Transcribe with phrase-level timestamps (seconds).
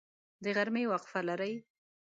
[0.43, 1.53] د غرمې وقفه لرئ؟